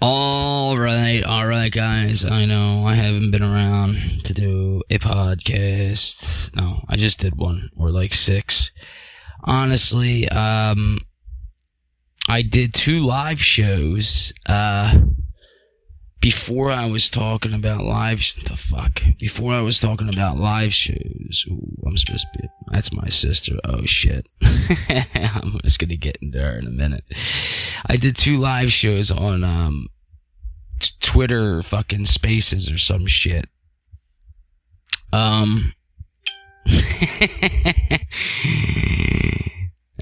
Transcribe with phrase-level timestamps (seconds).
[0.00, 2.24] All right, all right, guys.
[2.24, 6.54] I know I haven't been around to do a podcast.
[6.54, 8.70] No, I just did one, or like six.
[9.42, 10.98] Honestly, um,
[12.28, 14.32] I did two live shows.
[14.46, 15.00] Uh,
[16.20, 19.02] before I was talking about live, sh- the fuck.
[19.18, 21.44] Before I was talking about live shows.
[21.48, 22.48] Ooh, I'm supposed to be.
[22.72, 23.54] That's my sister.
[23.64, 24.28] Oh shit.
[24.42, 27.04] I'm just gonna get into her in a minute.
[27.86, 29.88] I did two live shows on um,
[30.80, 33.48] t- Twitter, fucking Spaces or some shit.
[35.12, 35.72] Um.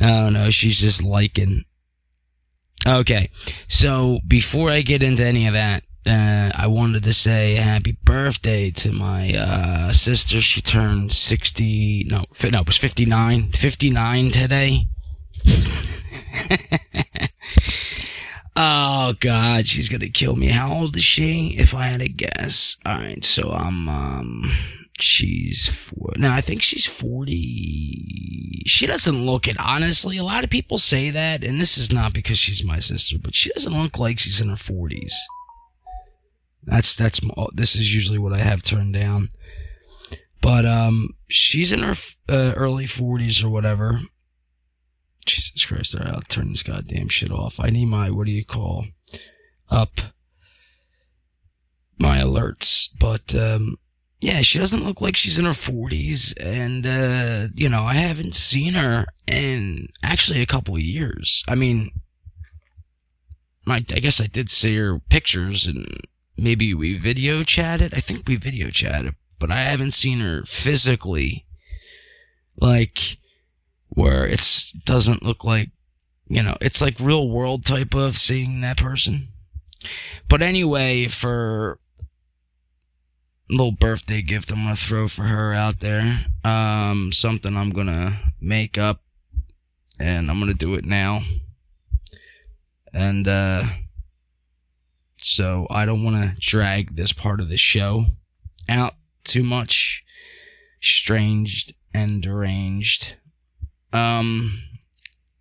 [0.00, 1.64] oh no, she's just liking.
[2.86, 3.30] Okay,
[3.68, 8.70] so before I get into any of that, uh, I wanted to say happy birthday
[8.70, 10.40] to my uh, sister.
[10.40, 14.88] She turned 60, no, no, it was 59, 59 today.
[18.56, 20.48] oh God, she's gonna kill me.
[20.48, 21.56] How old is she?
[21.58, 22.76] If I had to guess.
[22.86, 24.50] All right, so I'm um,
[25.00, 26.12] she's four.
[26.16, 28.62] No, I think she's 40.
[28.66, 29.56] She doesn't look it.
[29.58, 33.16] Honestly, a lot of people say that, and this is not because she's my sister,
[33.18, 35.12] but she doesn't look like she's in her 40s.
[36.66, 37.20] That's that's
[37.54, 39.30] this is usually what I have turned down.
[40.40, 41.94] But um, she's in her
[42.28, 43.92] uh, early forties or whatever.
[45.24, 45.94] Jesus Christ!
[45.94, 47.58] All right, I'll turn this goddamn shit off.
[47.60, 48.86] I need my what do you call
[49.70, 50.00] up
[51.98, 52.88] my alerts.
[52.98, 53.76] But um,
[54.20, 58.34] yeah, she doesn't look like she's in her forties, and uh, you know I haven't
[58.34, 61.44] seen her in actually a couple years.
[61.48, 61.90] I mean,
[63.68, 65.86] I, I guess I did see her pictures and
[66.36, 67.94] maybe we video chatted.
[67.94, 71.46] I think we video chatted, but I haven't seen her physically.
[72.58, 73.18] Like,
[73.88, 75.70] where it's doesn't look like,
[76.28, 79.28] you know, it's like real world type of seeing that person.
[80.28, 81.78] But anyway, for
[83.48, 88.76] little birthday gift I'm gonna throw for her out there, um, something I'm gonna make
[88.76, 89.02] up,
[90.00, 91.20] and I'm gonna do it now.
[92.92, 93.64] And uh
[95.26, 98.06] so I don't want to drag this part of the show
[98.68, 98.94] out
[99.24, 100.04] too much.
[100.80, 103.16] Stranged and deranged.
[103.92, 104.62] Um,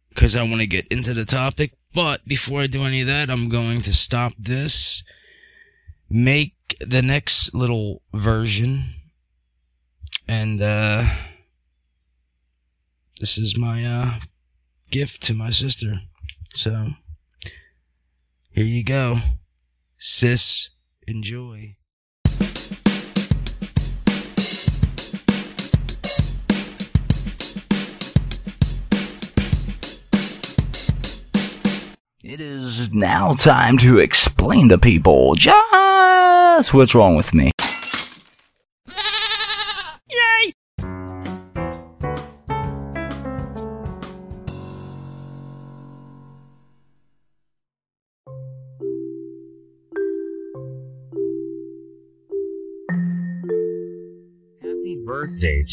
[0.09, 1.73] because I want to get into the topic.
[1.94, 5.03] But before I do any of that, I'm going to stop this,
[6.09, 8.96] make the next little version,
[10.28, 11.06] and uh,
[13.19, 14.19] this is my uh,
[14.91, 15.94] gift to my sister.
[16.53, 16.88] So,
[18.52, 19.16] here you go.
[20.07, 20.69] Sis,
[21.07, 21.77] enjoy.
[32.23, 37.51] It is now time to explain to people just what's wrong with me.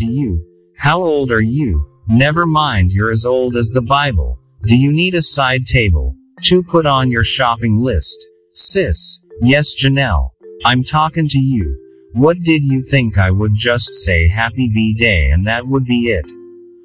[0.02, 0.44] To you.
[0.76, 1.86] How old are you?
[2.08, 4.38] Never mind, you're as old as the Bible.
[4.64, 8.18] Do you need a side table to put on your shopping list?
[8.54, 10.30] Sis, yes, Janelle.
[10.64, 11.78] I'm talking to you.
[12.14, 16.08] What did you think I would just say happy B day and that would be
[16.08, 16.26] it?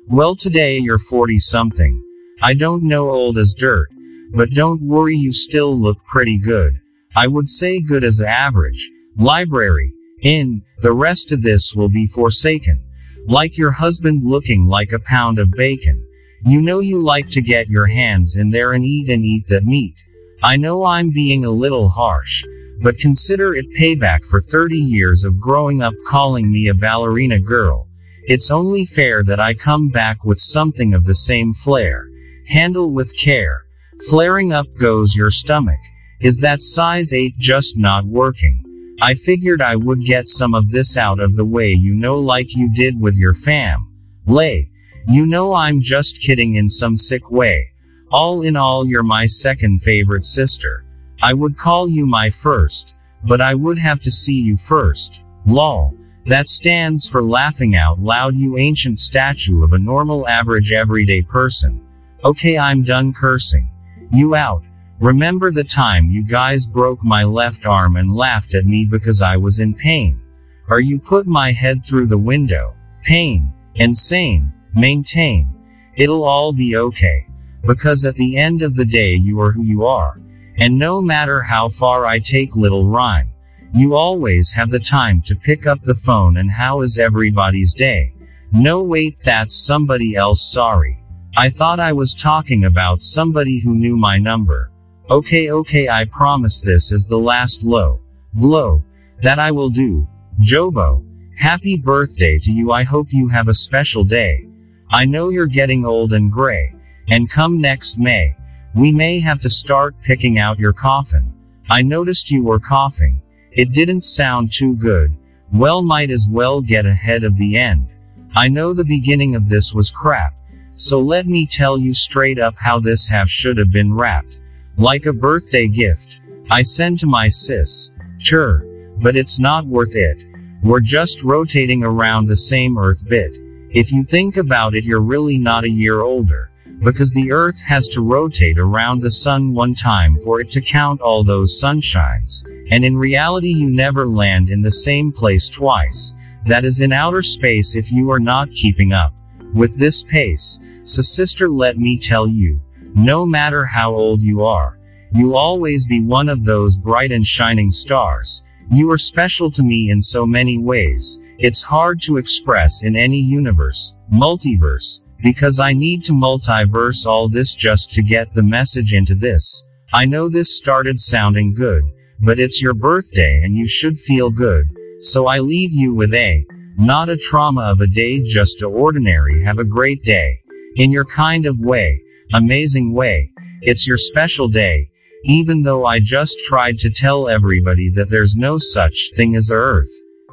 [0.07, 2.03] Well, today you're 40 something.
[2.41, 3.89] I don't know old as dirt,
[4.33, 6.79] but don't worry, you still look pretty good.
[7.15, 8.89] I would say good as average.
[9.17, 9.93] Library.
[10.21, 10.61] In.
[10.81, 12.86] The rest of this will be forsaken.
[13.27, 16.01] Like your husband looking like a pound of bacon.
[16.45, 19.65] You know you like to get your hands in there and eat and eat that
[19.65, 19.95] meat.
[20.41, 22.45] I know I'm being a little harsh,
[22.81, 27.89] but consider it payback for 30 years of growing up calling me a ballerina girl.
[28.23, 32.07] It's only fair that I come back with something of the same flair.
[32.47, 33.65] Handle with care.
[34.09, 35.79] Flaring up goes your stomach.
[36.21, 38.66] Is that size 8 just not working?
[38.99, 42.55] I figured I would get some of this out of the way you know like
[42.55, 43.93] you did with your fam.
[44.25, 44.71] Lay.
[45.07, 47.73] You know I'm just kidding in some sick way.
[48.09, 50.83] All in all you're my second favorite sister.
[51.21, 55.19] I would call you my first, but I would have to see you first.
[55.45, 55.93] Lol.
[56.25, 61.85] That stands for laughing out loud you ancient statue of a normal average everyday person.
[62.23, 63.69] Okay I'm done cursing.
[64.11, 64.63] You out.
[64.99, 69.37] Remember the time you guys broke my left arm and laughed at me because I
[69.37, 70.19] was in pain?
[70.67, 72.75] Or you put my head through the window?
[73.03, 73.53] Pain.
[73.75, 74.51] Insane.
[74.73, 75.49] Maintain.
[75.95, 77.27] It'll all be okay.
[77.63, 80.19] Because at the end of the day you are who you are.
[80.57, 83.31] And no matter how far I take little rhyme,
[83.75, 88.15] you always have the time to pick up the phone and how is everybody's day?
[88.51, 91.03] No wait that's somebody else sorry.
[91.35, 94.71] I thought I was talking about somebody who knew my number.
[95.09, 98.01] Okay okay I promise this is the last low
[98.33, 98.83] blow
[99.21, 100.05] that I will do.
[100.41, 101.01] Jobo.
[101.37, 104.49] Happy birthday to you I hope you have a special day.
[104.89, 106.75] I know you're getting old and gray.
[107.07, 108.35] And come next May,
[108.75, 111.33] we may have to start picking out your coffin.
[111.69, 113.21] I noticed you were coughing.
[113.53, 115.15] It didn't sound too good.
[115.53, 117.87] Well might as well get ahead of the end.
[118.35, 120.33] I know the beginning of this was crap.
[120.75, 124.35] So let me tell you straight up how this half should have been wrapped.
[124.79, 126.19] Like a birthday gift.
[126.51, 127.89] I send to my sis.
[128.19, 128.63] Sure.
[129.01, 130.23] But it's not worth it.
[130.61, 133.31] We're just rotating around the same earth bit.
[133.71, 136.51] If you think about it you're really not a year older.
[136.83, 141.01] Because the earth has to rotate around the sun one time for it to count
[141.01, 142.43] all those sunshines.
[142.69, 146.13] And in reality you never land in the same place twice.
[146.45, 149.15] That is in outer space if you are not keeping up
[149.55, 150.59] with this pace.
[150.83, 152.61] So sister let me tell you,
[152.97, 154.79] no matter how old you are,
[155.13, 158.41] you'll always be one of those bright and shining stars.
[158.71, 161.19] You are special to me in so many ways.
[161.37, 167.53] It's hard to express in any universe, multiverse, because I need to multiverse all this
[167.53, 169.63] just to get the message into this.
[169.93, 171.83] I know this started sounding good,
[172.19, 174.65] but it's your birthday and you should feel good.
[174.99, 176.45] So I leave you with a,
[176.77, 180.41] not a trauma of a day just a ordinary have a great day.
[180.75, 182.01] In your kind of way,
[182.33, 183.31] amazing way.
[183.61, 184.89] It's your special day.
[185.23, 189.89] Even though I just tried to tell everybody that there's no such thing as Earth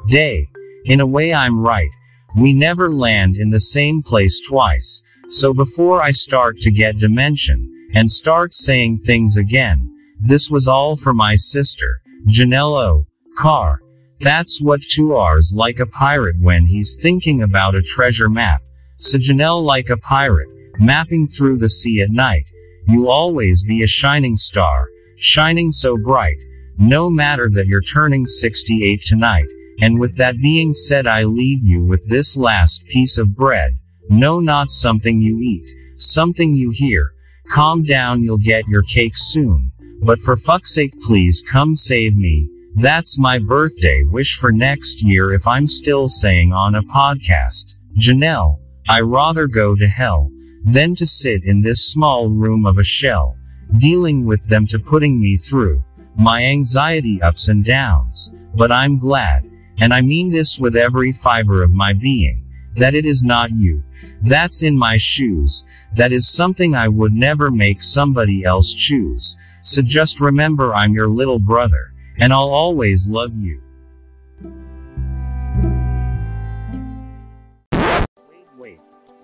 [0.07, 0.47] Day.
[0.85, 1.89] In a way I'm right.
[2.35, 5.01] We never land in the same place twice.
[5.29, 9.89] So before I start to get dimension, and start saying things again,
[10.19, 13.07] this was all for my sister, Janelle O.
[13.37, 13.79] Carr.
[14.19, 18.61] That's what two R's like a pirate when he's thinking about a treasure map.
[18.97, 20.49] So Janelle like a pirate,
[20.79, 22.45] mapping through the sea at night.
[22.87, 26.37] You'll always be a shining star, shining so bright,
[26.77, 29.47] no matter that you're turning 68 tonight.
[29.81, 33.77] And with that being said, I leave you with this last piece of bread.
[34.09, 37.11] No, not something you eat, something you hear.
[37.51, 39.71] Calm down, you'll get your cake soon.
[40.01, 42.49] But for fuck's sake, please come save me.
[42.75, 47.73] That's my birthday wish for next year if I'm still saying on a podcast.
[47.97, 50.29] Janelle, I rather go to hell
[50.65, 53.37] than to sit in this small room of a shell,
[53.77, 55.83] dealing with them to putting me through
[56.17, 58.31] my anxiety ups and downs.
[58.55, 62.45] But I'm glad, and I mean this with every fiber of my being,
[62.75, 63.83] that it is not you.
[64.21, 65.65] That's in my shoes.
[65.93, 69.37] That is something I would never make somebody else choose.
[69.61, 71.93] So just remember I'm your little brother.
[72.17, 73.61] And I'll always love you.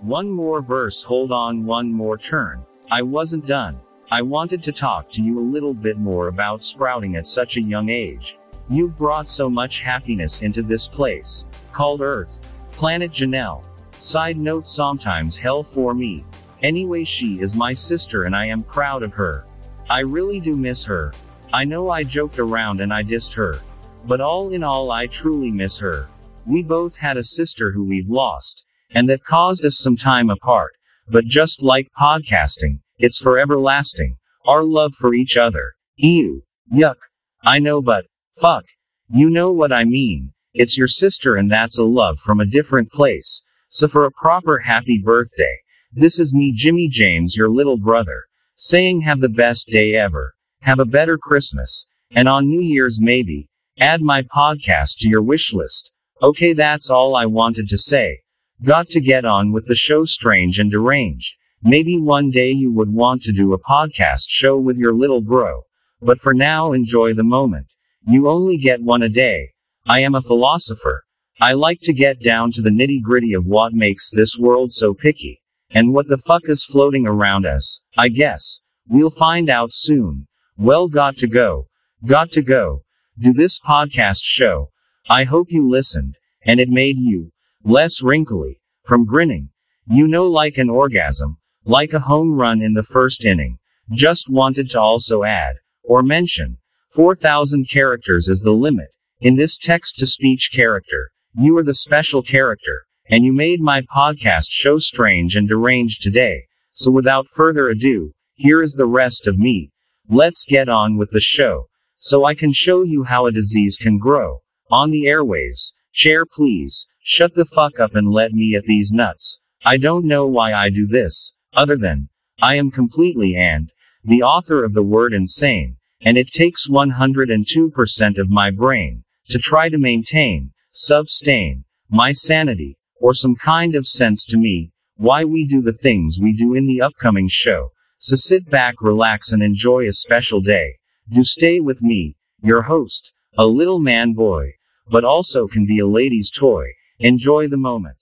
[0.01, 2.65] One more verse, hold on one more turn.
[2.89, 3.80] I wasn't done.
[4.09, 7.62] I wanted to talk to you a little bit more about sprouting at such a
[7.62, 8.36] young age.
[8.68, 12.39] You've brought so much happiness into this place, called Earth.
[12.71, 13.63] Planet Janelle.
[14.00, 16.25] Side note sometimes hell for me.
[16.63, 19.45] Anyway, she is my sister and I am proud of her.
[19.88, 21.13] I really do miss her.
[21.54, 23.59] I know I joked around and I dissed her.
[24.07, 26.09] But all in all, I truly miss her.
[26.47, 30.74] We both had a sister who we've lost, and that caused us some time apart.
[31.07, 34.18] But just like podcasting, it's forever lasting.
[34.45, 35.74] Our love for each other.
[35.98, 36.44] Ew.
[36.74, 36.95] Yuck.
[37.44, 38.06] I know, but
[38.40, 38.66] fuck.
[39.10, 40.33] You know what I mean.
[40.54, 43.42] It's your sister, and that's a love from a different place.
[43.69, 45.60] So, for a proper happy birthday,
[45.94, 50.33] this is me, Jimmy James, your little brother, saying have the best day ever.
[50.62, 51.86] Have a better Christmas.
[52.12, 55.92] And on New Year's maybe, add my podcast to your wish list.
[56.21, 58.20] Okay, that's all I wanted to say.
[58.63, 61.33] Got to get on with the show Strange and Deranged.
[61.63, 65.63] Maybe one day you would want to do a podcast show with your little bro.
[65.99, 67.65] But for now, enjoy the moment.
[68.06, 69.53] You only get one a day.
[69.87, 71.06] I am a philosopher.
[71.39, 74.94] I like to get down to the nitty gritty of what makes this world so
[74.94, 75.41] picky.
[75.71, 78.59] And what the fuck is floating around us, I guess.
[78.87, 80.27] We'll find out soon.
[80.56, 81.68] Well, got to go.
[82.06, 82.83] Got to go.
[83.18, 84.69] Do this podcast show.
[85.09, 87.31] I hope you listened, and it made you
[87.63, 89.49] less wrinkly from grinning.
[89.87, 93.57] You know, like an orgasm, like a home run in the first inning.
[93.91, 96.57] Just wanted to also add, or mention,
[96.94, 98.89] 4,000 characters is the limit.
[99.19, 103.81] In this text to speech character, you are the special character, and you made my
[103.81, 106.45] podcast show strange and deranged today.
[106.71, 109.71] So without further ado, here is the rest of me.
[110.09, 111.68] Let's get on with the show.
[111.97, 114.41] So I can show you how a disease can grow.
[114.71, 115.73] On the airwaves.
[115.94, 116.87] Chair please.
[117.03, 119.39] Shut the fuck up and let me at these nuts.
[119.65, 123.71] I don't know why I do this, other than, I am completely and,
[124.03, 129.67] the author of the word insane, and it takes 102% of my brain, to try
[129.69, 135.61] to maintain, sustain, my sanity, or some kind of sense to me, why we do
[135.61, 137.71] the things we do in the upcoming show.
[137.97, 140.77] So sit back, relax, and enjoy a special day.
[141.11, 144.53] Do stay with me, your host, a little man boy,
[144.87, 146.67] but also can be a lady's toy.
[147.03, 147.97] Enjoy the moment.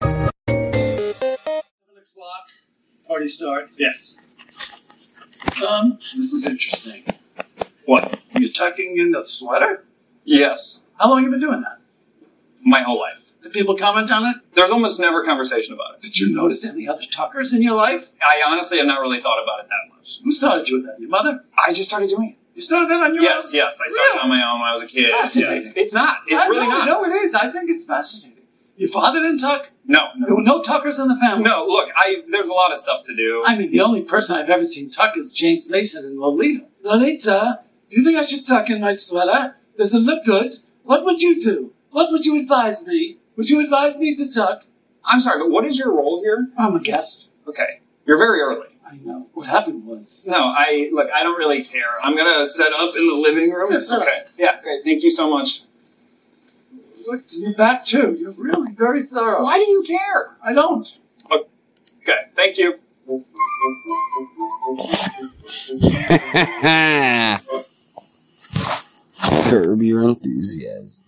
[0.00, 0.24] o'clock,
[3.06, 3.78] party starts.
[3.78, 4.16] Yes.
[5.66, 7.04] Um, this is interesting.
[7.84, 8.18] What?
[8.38, 9.84] You're tucking in the sweater?
[10.24, 10.80] Yes.
[10.98, 11.80] How long have you been doing that?
[12.64, 13.18] My whole life.
[13.42, 14.36] Did people comment on it?
[14.54, 16.00] There's almost never conversation about it.
[16.00, 18.06] Did you notice any other tuckers in your life?
[18.22, 20.20] I honestly have not really thought about it that much.
[20.24, 20.98] Who started you with that?
[20.98, 21.44] Your mother?
[21.58, 22.38] I just started doing it.
[22.54, 23.54] You started that on your Yes, own?
[23.54, 23.78] yes.
[23.78, 23.80] Yes.
[23.84, 24.22] I started Really?
[24.22, 25.10] on my own when I was a kid.
[25.10, 25.54] Fascinating.
[25.54, 25.72] Yes.
[25.76, 26.18] It's not.
[26.28, 26.86] It's I really know, not.
[26.86, 27.34] No, it is.
[27.34, 28.30] I think it's fascinating.
[28.76, 29.70] Your father didn't tuck?
[29.86, 30.08] No.
[30.18, 30.34] There No.
[30.36, 31.44] were no tuckers in the family?
[31.44, 33.42] No, look, I there's a lot of stuff to do.
[33.46, 36.64] I mean, the only person I've ever seen tuck is James Mason and Lolita.
[36.82, 39.56] Lolita, do you think I should tuck in my sweater?
[39.76, 40.56] Does it look good?
[40.82, 41.72] What would you do?
[41.90, 43.18] What would you advise me?
[43.36, 44.64] Would you advise me to tuck?
[45.04, 46.48] I'm sorry, but what is your role here?
[46.58, 47.26] I'm a guest.
[47.46, 47.80] Okay.
[48.06, 48.73] You're very early.
[48.86, 49.28] I know.
[49.32, 50.26] What happened was.
[50.28, 52.00] No, I look, I don't really care.
[52.02, 53.72] I'm gonna set up in the living room.
[53.72, 54.02] Yeah, set up.
[54.02, 54.24] okay.
[54.36, 54.84] Yeah, great.
[54.84, 55.62] Thank you so much.
[57.06, 58.16] Look, it's in your back too.
[58.18, 59.42] You're really very thorough.
[59.42, 60.36] Why do you care?
[60.42, 60.98] I don't.
[61.30, 62.78] Okay, thank you.
[69.50, 71.03] Curb your enthusiasm.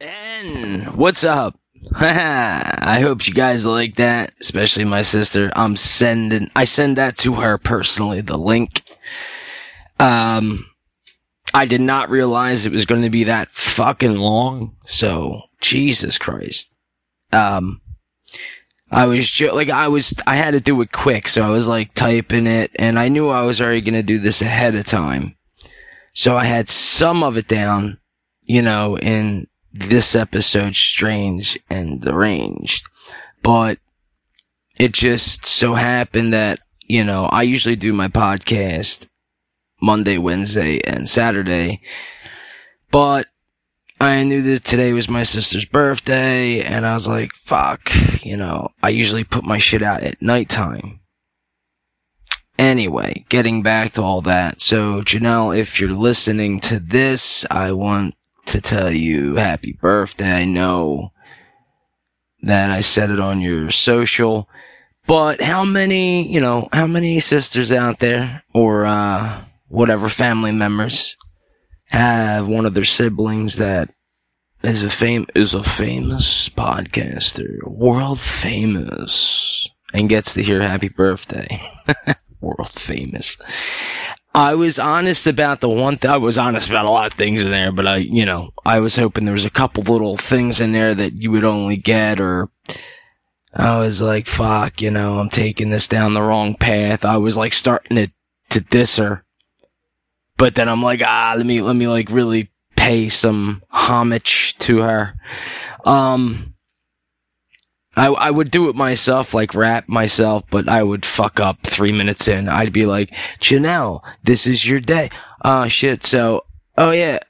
[0.00, 1.58] And what's up?
[1.94, 5.50] I hope you guys like that, especially my sister.
[5.56, 8.82] I'm sending, I send that to her personally, the link.
[9.98, 10.66] Um,
[11.54, 14.76] I did not realize it was going to be that fucking long.
[14.84, 16.74] So, Jesus Christ.
[17.32, 17.80] Um,
[18.90, 21.26] I was ju- like, I was, I had to do it quick.
[21.28, 24.18] So I was like typing it and I knew I was already going to do
[24.18, 25.36] this ahead of time.
[26.12, 27.98] So I had some of it down,
[28.42, 29.46] you know, in
[29.80, 32.84] this episode, Strange and Deranged.
[33.42, 33.78] But
[34.78, 39.08] it just so happened that, you know, I usually do my podcast
[39.80, 41.80] Monday, Wednesday, and Saturday.
[42.90, 43.26] But
[44.00, 47.90] I knew that today was my sister's birthday, and I was like, fuck,
[48.22, 51.00] you know, I usually put my shit out at nighttime.
[52.58, 54.60] Anyway, getting back to all that.
[54.60, 58.15] So, Janelle, if you're listening to this, I want
[58.46, 60.30] to tell you happy birthday.
[60.30, 61.12] I know
[62.42, 64.48] that I said it on your social,
[65.06, 71.16] but how many, you know, how many sisters out there or, uh, whatever family members
[71.86, 73.90] have one of their siblings that
[74.62, 81.60] is a fame, is a famous podcaster, world famous, and gets to hear happy birthday.
[82.40, 83.36] world famous.
[84.36, 86.10] I was honest about the one thing.
[86.10, 88.80] I was honest about a lot of things in there, but I, you know, I
[88.80, 92.20] was hoping there was a couple little things in there that you would only get
[92.20, 92.50] or
[93.54, 97.02] I was like, fuck, you know, I'm taking this down the wrong path.
[97.02, 98.12] I was like starting to,
[98.50, 99.24] to diss her.
[100.36, 104.80] But then I'm like, ah, let me, let me like really pay some homage to
[104.80, 105.18] her.
[105.86, 106.55] Um,
[107.96, 111.92] I, I would do it myself, like rap myself, but I would fuck up three
[111.92, 112.48] minutes in.
[112.48, 115.10] I'd be like, Janelle, this is your day.
[115.42, 116.04] Oh shit.
[116.04, 116.44] So,
[116.76, 117.20] oh yeah.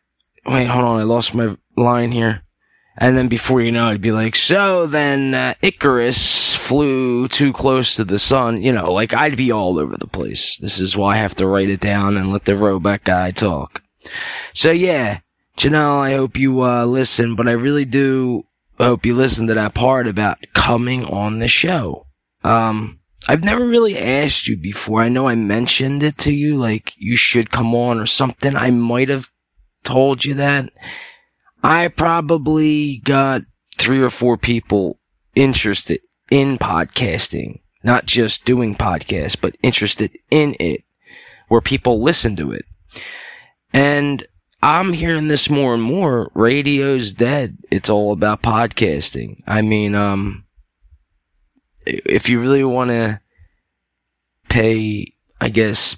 [0.44, 1.00] Wait, hold on.
[1.00, 2.42] I lost my line here.
[2.98, 7.52] And then before you know, it, would be like, so then uh, Icarus flew too
[7.52, 8.62] close to the sun.
[8.62, 10.56] You know, like I'd be all over the place.
[10.56, 13.82] This is why I have to write it down and let the robot guy talk.
[14.54, 15.20] So yeah,
[15.58, 18.45] Janelle, I hope you uh, listen, but I really do
[18.84, 22.06] hope you listened to that part about coming on the show.
[22.44, 25.02] Um, I've never really asked you before.
[25.02, 28.54] I know I mentioned it to you, like you should come on or something.
[28.54, 29.30] I might have
[29.82, 30.70] told you that.
[31.62, 33.42] I probably got
[33.76, 35.00] three or four people
[35.34, 40.84] interested in podcasting, not just doing podcasts, but interested in it,
[41.48, 42.64] where people listen to it.
[43.72, 44.24] And
[44.66, 46.32] I'm hearing this more and more.
[46.34, 47.56] Radio's dead.
[47.70, 49.40] It's all about podcasting.
[49.46, 50.44] I mean, um,
[51.86, 53.20] if you really want to
[54.48, 55.96] pay, I guess,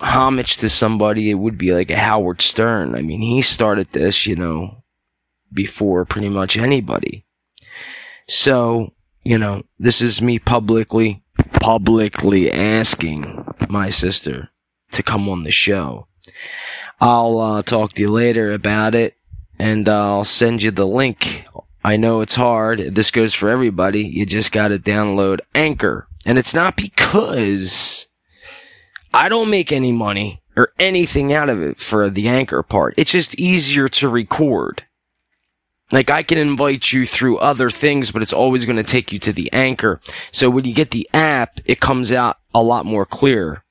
[0.00, 2.96] homage to somebody, it would be like a Howard Stern.
[2.96, 4.82] I mean, he started this, you know,
[5.52, 7.26] before pretty much anybody.
[8.26, 8.92] So,
[9.22, 14.48] you know, this is me publicly, publicly asking my sister
[14.90, 16.08] to come on the show.
[17.00, 19.16] I'll uh, talk to you later about it
[19.58, 21.44] and uh, I'll send you the link.
[21.84, 22.94] I know it's hard.
[22.94, 24.02] This goes for everybody.
[24.02, 26.08] You just got to download Anchor.
[26.26, 28.06] And it's not because
[29.14, 32.94] I don't make any money or anything out of it for the Anchor part.
[32.96, 34.84] It's just easier to record.
[35.90, 39.18] Like I can invite you through other things, but it's always going to take you
[39.20, 40.00] to the anchor.
[40.32, 43.62] So when you get the app, it comes out a lot more clear.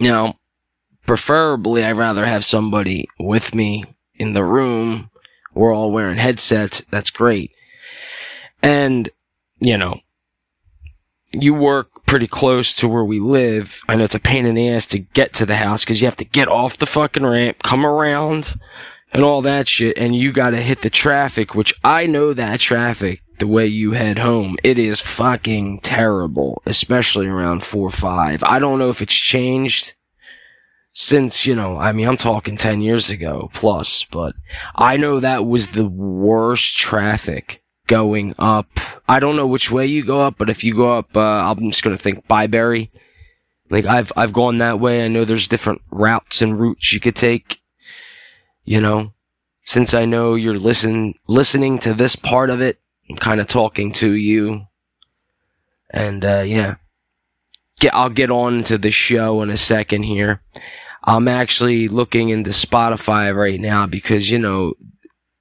[0.00, 0.36] Now,
[1.06, 3.84] preferably I'd rather have somebody with me
[4.14, 5.10] in the room.
[5.54, 6.82] We're all wearing headsets.
[6.90, 7.52] That's great.
[8.62, 9.08] And,
[9.58, 10.00] you know,
[11.32, 13.80] you work pretty close to where we live.
[13.88, 16.06] I know it's a pain in the ass to get to the house because you
[16.06, 18.58] have to get off the fucking ramp, come around,
[19.12, 23.22] and all that shit, and you gotta hit the traffic, which I know that traffic
[23.38, 24.56] the way you head home.
[24.62, 28.42] It is fucking terrible, especially around 4 5.
[28.44, 29.94] I don't know if it's changed
[30.98, 34.34] since, you know, I mean, I'm talking 10 years ago plus, but
[34.74, 38.68] I know that was the worst traffic going up.
[39.06, 41.70] I don't know which way you go up, but if you go up, uh, I'm
[41.70, 42.90] just gonna think Byberry.
[43.68, 45.04] Like I've, I've gone that way.
[45.04, 47.60] I know there's different routes and routes you could take
[48.66, 49.12] you know,
[49.62, 53.92] since I know you're listen, listening to this part of it, I'm kind of talking
[53.92, 54.62] to you.
[55.90, 56.76] And, uh, yeah.
[57.78, 60.42] Get, I'll get on to the show in a second here.
[61.06, 64.74] I'm actually looking into Spotify right now because, you know,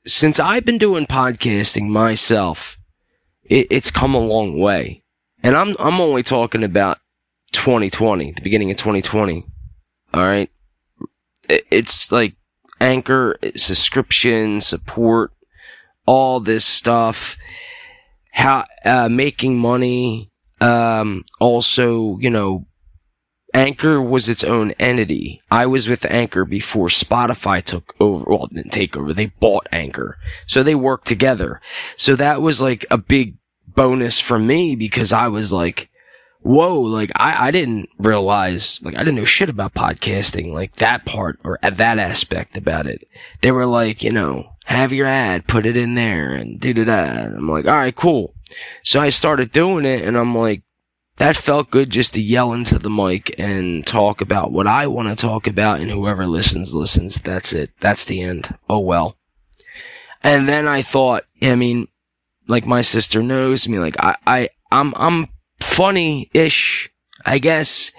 [0.05, 2.77] since I've been doing podcasting myself,
[3.43, 5.03] it, it's come a long way.
[5.41, 7.00] And I'm, I'm only talking about
[7.53, 9.43] 2020, the beginning of 2020.
[10.13, 10.51] All right.
[11.50, 12.36] It, it's like
[12.79, 15.31] Anchor, subscription, support,
[16.05, 17.38] all this stuff,
[18.31, 20.30] how, uh, making money,
[20.62, 22.67] um, also, you know,
[23.56, 25.41] Anchor was its own entity.
[25.50, 28.26] I was with Anchor before Spotify took over.
[28.28, 29.13] Well, didn't take over.
[29.13, 30.18] They bought Anchor.
[30.46, 31.62] So they worked together.
[31.96, 35.89] So that was like a big bonus for me because I was like,
[36.41, 41.06] whoa, like I, I didn't realize, like I didn't know shit about podcasting, like that
[41.06, 43.08] part or that aspect about it.
[43.39, 46.84] They were like, you know, have your ad, put it in there and do da
[46.84, 47.36] da.
[47.38, 48.36] I'm like, all right, cool.
[48.84, 50.63] So I started doing it and I'm like,
[51.17, 55.08] that felt good just to yell into the mic and talk about what I want
[55.08, 57.15] to talk about and whoever listens, listens.
[57.15, 57.71] That's it.
[57.80, 58.58] That's the end.
[58.69, 59.17] Oh well.
[60.23, 61.88] And then I thought, I mean,
[62.47, 65.28] like my sister knows me, like I, I, I'm, I'm
[65.62, 66.89] funny-ish,
[67.25, 67.91] I guess.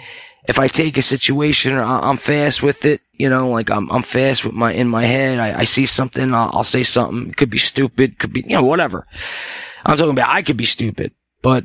[0.48, 3.00] If I take a situation, I'm fast with it.
[3.12, 5.40] You know, like I'm, I'm fast with my, in my head.
[5.40, 7.30] I, I see something, I'll, I'll say something.
[7.30, 9.06] It could be stupid, could be, you know, whatever.
[9.84, 11.64] I'm talking about I could be stupid, but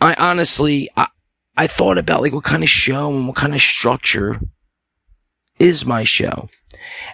[0.00, 1.08] I honestly, I,
[1.56, 4.36] I thought about like what kind of show and what kind of structure
[5.58, 6.48] is my show.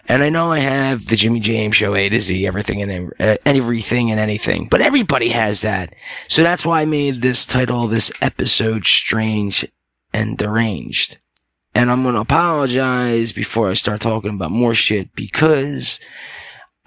[0.07, 3.37] And I know I have the Jimmy James show A to Z, everything and uh,
[3.45, 5.95] everything and anything, but everybody has that.
[6.29, 9.67] So that's why I made this title, this episode, Strange
[10.13, 11.19] and Deranged.
[11.75, 15.99] And I'm going to apologize before I start talking about more shit because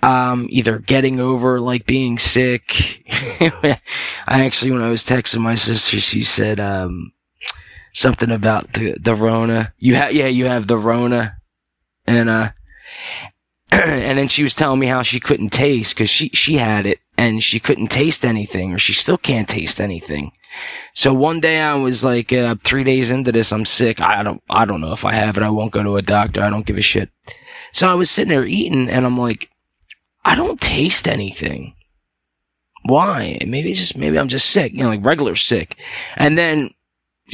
[0.02, 3.04] um, either getting over like being sick.
[3.10, 3.80] I
[4.28, 7.12] actually, when I was texting my sister, she said, um,
[7.94, 9.74] something about the, the Rona.
[9.78, 11.38] You have, yeah, you have the Rona.
[12.08, 12.52] And, uh,
[13.72, 17.00] and then she was telling me how she couldn't taste because she, she had it
[17.18, 20.32] and she couldn't taste anything or she still can't taste anything.
[20.94, 24.02] So one day I was like, uh, three days into this, I'm sick.
[24.02, 25.44] I don't, I don't know if I have it.
[25.44, 26.42] I won't go to a doctor.
[26.42, 27.10] I don't give a shit.
[27.74, 29.50] So I was sitting there eating and I'm like,
[30.30, 31.74] I don't taste anything.
[32.84, 33.40] Why?
[33.48, 35.76] Maybe it's just, maybe I'm just sick, you know, like regular sick.
[36.18, 36.70] And then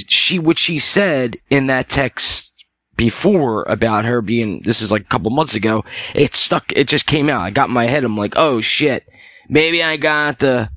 [0.07, 2.53] she, what she said in that text
[2.95, 7.05] before about her being, this is like a couple months ago, it stuck, it just
[7.05, 7.41] came out.
[7.41, 9.05] I got in my head, I'm like, oh shit,
[9.49, 10.69] maybe I got the,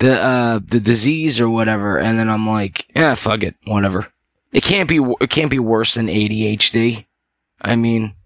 [0.00, 1.98] the, uh, the disease or whatever.
[1.98, 4.08] And then I'm like, yeah, fuck it, whatever.
[4.50, 7.06] It can't be, it can't be worse than ADHD.
[7.60, 8.16] I mean,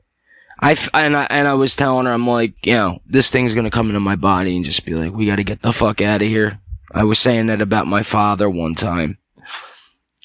[0.61, 3.71] I, and I, and I was telling her, I'm like, you know, this thing's gonna
[3.71, 6.29] come into my body and just be like, we gotta get the fuck out of
[6.29, 6.61] here.
[6.93, 9.19] I was saying that about my father one time.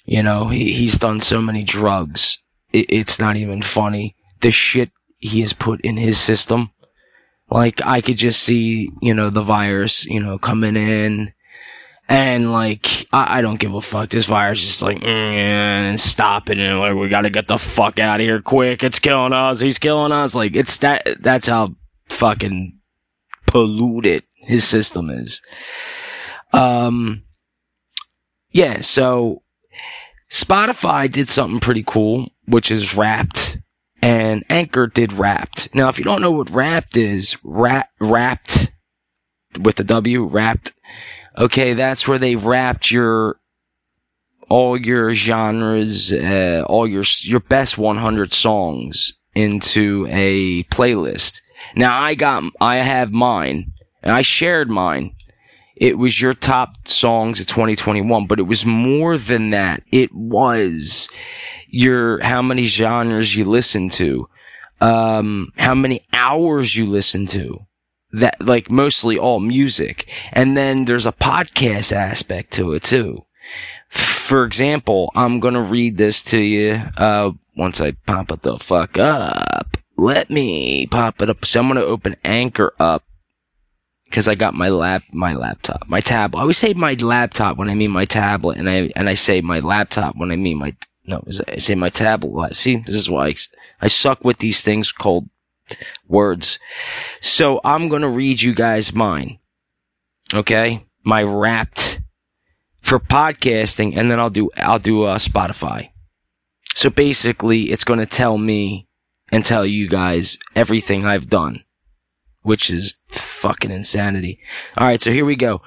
[0.05, 2.37] You know, he, he's done so many drugs
[2.73, 4.15] it, it's not even funny.
[4.41, 6.71] The shit he has put in his system.
[7.49, 11.33] Like I could just see, you know, the virus, you know, coming in
[12.09, 14.09] And like, I, I don't give a fuck.
[14.09, 16.59] This virus is just like, mm, and stop it.
[16.59, 18.83] And like, we gotta get the fuck out of here quick.
[18.83, 19.59] It's killing us.
[19.59, 20.35] He's killing us.
[20.35, 21.75] Like, it's that, that's how
[22.09, 22.79] fucking
[23.45, 25.41] polluted his system is.
[26.51, 27.23] Um,
[28.51, 29.41] yeah, so
[30.31, 33.57] Spotify did something pretty cool, which is wrapped
[34.03, 35.73] and Anchor did wrapped.
[35.73, 38.69] Now, if you don't know what wrapped is, rap, wrapped
[39.57, 40.73] with the W, wrapped.
[41.37, 43.39] Okay, that's where they've wrapped your
[44.49, 51.41] all your genres, uh, all your your best 100 songs into a playlist.
[51.75, 55.15] Now, I got I have mine, and I shared mine.
[55.75, 59.81] It was your top songs of 2021, but it was more than that.
[59.91, 61.09] It was
[61.67, 64.29] your how many genres you listen to,
[64.81, 67.65] um, how many hours you listen to.
[68.13, 73.25] That like mostly all music, and then there's a podcast aspect to it too.
[73.89, 78.97] For example, I'm gonna read this to you uh, once I pop it the fuck
[78.97, 79.77] up.
[79.97, 81.43] Let me pop it up.
[81.45, 83.03] So I'm gonna open Anchor up
[84.05, 86.35] because I got my lap, my laptop, my tab.
[86.35, 89.41] I always say my laptop when I mean my tablet, and I and I say
[89.41, 92.55] my laptop when I mean my no, I say my tablet.
[92.55, 93.35] See, this is why I,
[93.81, 95.29] I suck with these things called
[96.07, 96.59] words.
[97.21, 99.39] So I'm gonna read you guys mine.
[100.33, 102.01] Okay, my wrapped
[102.81, 105.89] for podcasting, and then I'll do I'll do uh, Spotify.
[106.75, 108.87] So basically, it's gonna tell me
[109.29, 111.63] and tell you guys everything I've done,
[112.41, 114.39] which is fucking insanity.
[114.77, 115.61] All right, so here we go.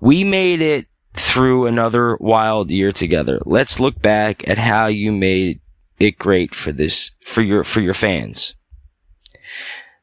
[0.00, 3.40] We made it through another wild year together.
[3.44, 5.60] Let's look back at how you made
[5.98, 8.54] it great for this for your for your fans.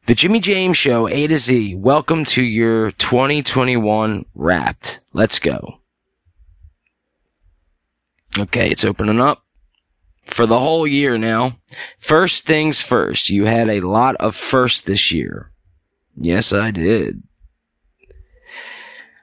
[0.08, 1.74] The Jimmy James Show A to Z.
[1.74, 5.00] Welcome to your 2021 Wrapped.
[5.14, 5.80] Let's go.
[8.38, 9.44] Okay, it's opening up
[10.26, 11.58] for the whole year now.
[11.98, 15.52] First things first, you had a lot of first this year.
[16.16, 17.24] Yes, I did.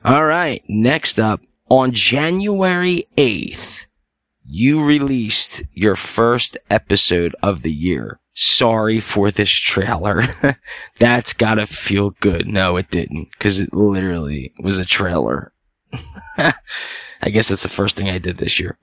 [0.04, 3.86] All right, next up, on January 8th,
[4.44, 8.18] you released your first episode of the year.
[8.34, 10.24] Sorry for this trailer.
[10.98, 12.46] That's gotta feel good.
[12.46, 15.52] No, it didn't, because it literally was a trailer.
[16.38, 18.78] I guess that's the first thing I did this year.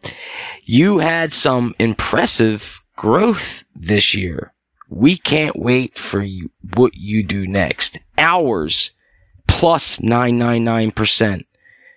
[0.64, 4.54] You had some impressive growth this year.
[4.88, 8.00] We can't wait for you, what you do next.
[8.18, 8.92] Hours
[9.48, 11.46] plus 999%.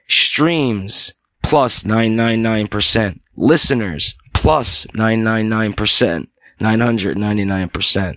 [0.09, 3.21] Streams plus 999%.
[3.37, 6.27] Listeners plus 999%.
[6.63, 8.17] 999%.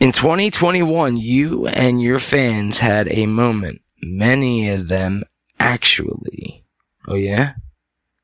[0.00, 3.80] In 2021, you and your fans had a moment.
[4.00, 5.24] Many of them
[5.58, 6.64] actually.
[7.08, 7.54] Oh yeah?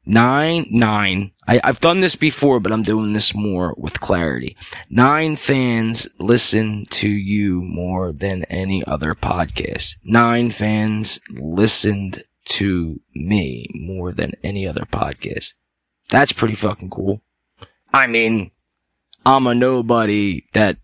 [0.06, 1.32] Nine, nine.
[1.48, 4.56] I, I've done this before, but I'm doing this more with clarity.
[4.90, 9.96] Nine fans listen to you more than any other podcast.
[10.04, 15.54] Nine fans listened to me more than any other podcast.
[16.10, 17.22] That's pretty fucking cool.
[17.94, 18.50] I mean,
[19.24, 20.78] I'm a nobody that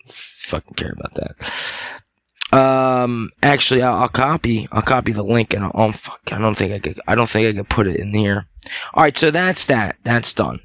[0.06, 2.56] fucking care about that.
[2.56, 6.56] Um, actually, I'll, I'll, copy, I'll copy the link and I'll, oh, fuck, I don't
[6.56, 8.46] think I could, I don't think I could put it in here.
[8.94, 9.96] Alright, so that's that.
[10.04, 10.60] That's done.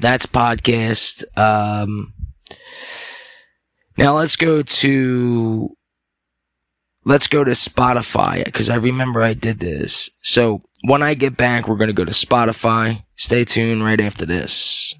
[0.00, 1.24] That's podcast.
[1.36, 2.14] Um,
[3.98, 5.70] Now let's go to
[7.04, 10.08] let's go to Spotify because I remember I did this.
[10.22, 13.02] So when I get back, we're gonna go to Spotify.
[13.16, 14.94] Stay tuned right after this.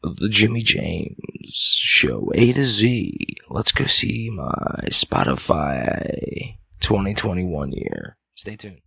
[0.00, 1.16] The Jimmy James
[1.50, 3.16] Show A to Z.
[3.50, 8.16] Let's go see my Spotify 2021 year.
[8.36, 8.80] Stay tuned.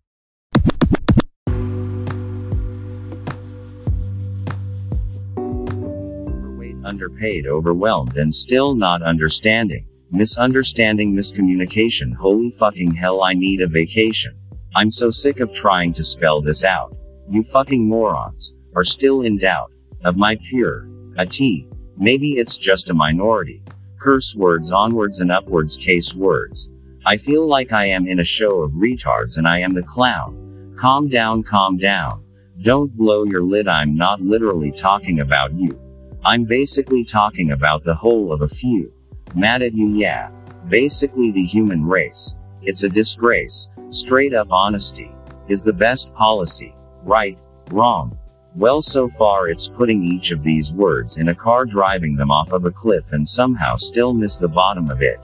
[6.84, 9.86] underpaid, overwhelmed, and still not understanding.
[10.12, 12.14] Misunderstanding, miscommunication.
[12.16, 14.38] Holy fucking hell, I need a vacation.
[14.76, 16.96] I'm so sick of trying to spell this out.
[17.30, 19.72] You fucking morons are still in doubt
[20.04, 21.68] of my pure a T.
[21.98, 23.64] Maybe it's just a minority.
[24.00, 26.70] Curse words onwards and upwards case words.
[27.06, 30.76] I feel like I am in a show of retards and I am the clown.
[30.80, 32.24] Calm down, calm down.
[32.62, 33.68] Don't blow your lid.
[33.68, 35.80] I'm not literally talking about you.
[36.24, 38.94] I'm basically talking about the whole of a few.
[39.34, 40.30] Mad at you, yeah.
[40.70, 42.36] Basically, the human race.
[42.62, 43.70] It's a disgrace.
[43.90, 45.12] Straight up honesty
[45.48, 46.76] is the best policy.
[47.04, 47.40] Right,
[47.72, 48.18] wrong.
[48.54, 52.52] Well, so far it's putting each of these words in a car, driving them off
[52.52, 55.20] of a cliff, and somehow still miss the bottom of it.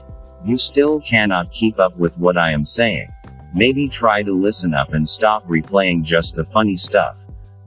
[0.46, 3.08] You still cannot keep up with what I am saying.
[3.54, 7.16] Maybe try to listen up and stop replaying just the funny stuff.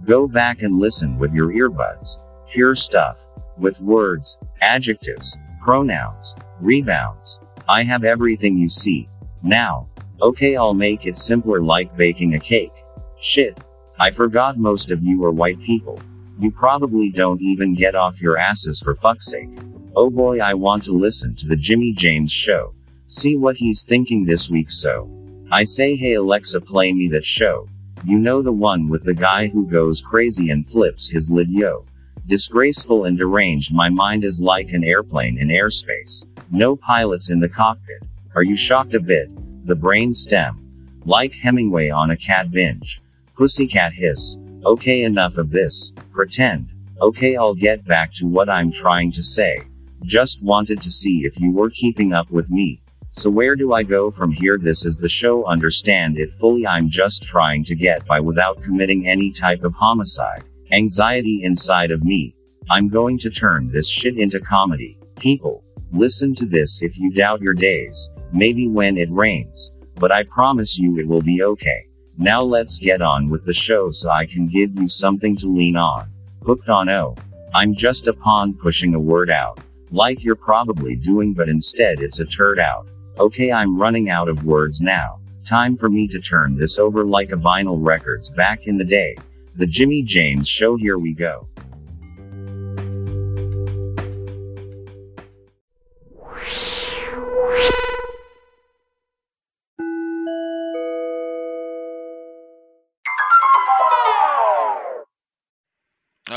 [0.05, 2.17] Go back and listen with your earbuds.
[2.51, 3.17] Pure stuff.
[3.57, 7.39] With words, adjectives, pronouns, rebounds.
[7.69, 9.09] I have everything you see.
[9.43, 9.87] Now.
[10.21, 12.73] Okay, I'll make it simpler like baking a cake.
[13.19, 13.59] Shit.
[14.01, 15.99] I forgot most of you are white people.
[16.39, 19.51] You probably don't even get off your asses for fuck's sake.
[19.95, 22.73] Oh boy, I want to listen to the Jimmy James show.
[23.05, 25.07] See what he's thinking this week, so.
[25.51, 27.69] I say, hey Alexa, play me that show.
[28.03, 31.85] You know the one with the guy who goes crazy and flips his lid, yo.
[32.25, 36.25] Disgraceful and deranged, my mind is like an airplane in airspace.
[36.49, 38.01] No pilots in the cockpit.
[38.33, 39.29] Are you shocked a bit?
[39.67, 40.57] The brain stem.
[41.05, 42.99] Like Hemingway on a cat binge.
[43.41, 44.37] Pussycat hiss.
[44.63, 45.91] Okay, enough of this.
[46.11, 46.69] Pretend.
[47.01, 49.63] Okay, I'll get back to what I'm trying to say.
[50.03, 52.83] Just wanted to see if you were keeping up with me.
[53.13, 54.59] So where do I go from here?
[54.59, 55.43] This is the show.
[55.45, 56.67] Understand it fully.
[56.67, 60.43] I'm just trying to get by without committing any type of homicide.
[60.71, 62.35] Anxiety inside of me.
[62.69, 64.99] I'm going to turn this shit into comedy.
[65.17, 68.07] People, listen to this if you doubt your days.
[68.31, 69.71] Maybe when it rains.
[69.95, 71.87] But I promise you it will be okay.
[72.21, 75.75] Now let's get on with the show so I can give you something to lean
[75.75, 76.07] on.
[76.45, 77.15] Hooked on O.
[77.51, 79.59] I'm just a pawn pushing a word out.
[79.89, 82.87] Like you're probably doing, but instead it's a turd out.
[83.17, 85.19] Okay, I'm running out of words now.
[85.47, 89.17] Time for me to turn this over like a vinyl records back in the day.
[89.55, 91.47] The Jimmy James Show, here we go.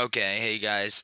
[0.05, 1.03] Okay, hey guys,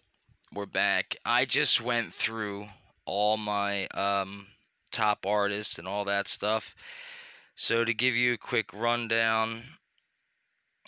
[0.54, 1.16] we're back.
[1.26, 2.68] I just went through
[3.08, 4.46] all my um,
[4.92, 6.76] top artists and all that stuff.
[7.56, 9.64] So to give you a quick rundown,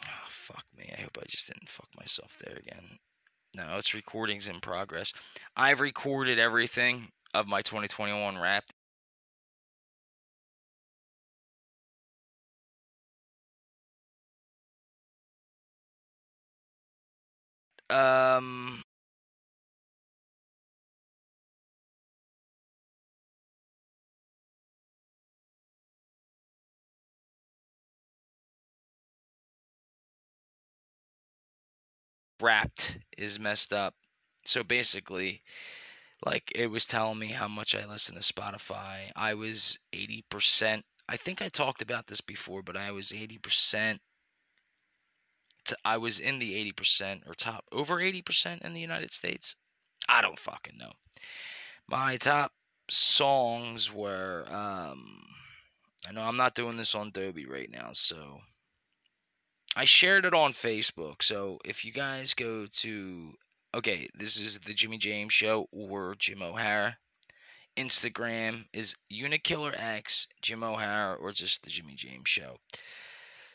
[0.06, 0.94] oh, fuck me.
[0.96, 2.84] I hope I just didn't fuck myself there again.
[3.58, 5.12] No, it's recordings in progress.
[5.56, 8.66] I've recorded everything of my 2021 rap.
[17.94, 18.82] Um,
[32.40, 33.96] wrapped is messed up.
[34.46, 35.42] So basically,
[36.26, 39.12] like it was telling me how much I listen to Spotify.
[39.16, 40.86] I was 80%.
[41.10, 44.02] I think I talked about this before, but I was 80%.
[45.86, 49.56] I was in the 80% or top over 80% in the United States.
[50.08, 50.92] I don't fucking know.
[51.88, 52.52] My top
[52.90, 55.24] songs were um
[56.08, 58.42] I know I'm not doing this on Dolby right now, so
[59.76, 61.24] I shared it on Facebook.
[61.24, 63.34] So if you guys go to
[63.74, 66.98] okay, this is the Jimmy James Show or Jim O'Hara.
[67.78, 72.58] Instagram is Unikiller X, Jim O'Hara, or just the Jimmy James Show.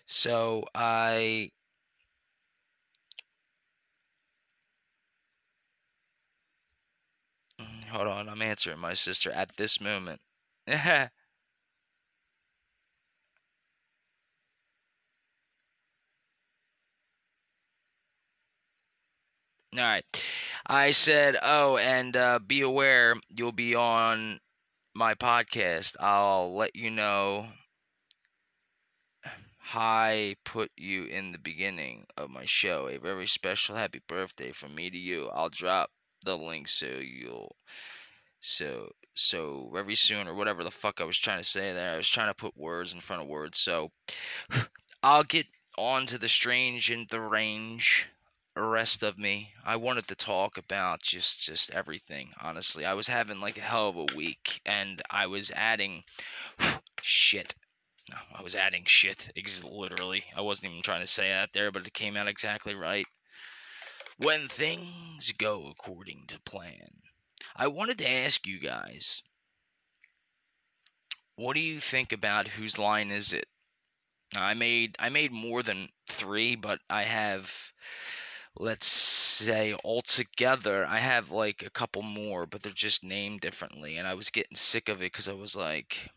[0.07, 1.53] So I
[7.91, 10.21] hold on, I'm answering my sister at this moment.
[10.69, 11.09] All
[19.77, 20.05] right.
[20.67, 24.41] I said, oh, and uh, be aware you'll be on
[24.95, 27.49] my podcast, I'll let you know.
[29.71, 32.89] Hi, put you in the beginning of my show.
[32.89, 35.29] A very special happy birthday from me to you.
[35.29, 35.91] I'll drop
[36.25, 37.55] the link so you'll
[38.41, 41.95] so so very soon or whatever the fuck I was trying to say there.
[41.95, 43.59] I was trying to put words in front of words.
[43.59, 43.91] So
[45.03, 48.07] I'll get on to the strange and the range
[48.57, 49.53] rest of me.
[49.65, 52.85] I wanted to talk about just just everything, honestly.
[52.85, 56.05] I was having like a hell of a week and I was adding
[57.03, 57.55] shit.
[58.11, 59.29] No, I was adding shit,
[59.65, 60.25] literally.
[60.35, 63.07] I wasn't even trying to say that there, but it came out exactly right.
[64.21, 67.03] When things go according to plan.
[67.55, 69.23] I wanted to ask you guys
[71.37, 73.47] what do you think about whose line is it?
[74.35, 77.73] I made I made more than 3, but I have
[78.57, 84.09] let's say altogether I have like a couple more, but they're just named differently and
[84.09, 86.11] I was getting sick of it cuz I was like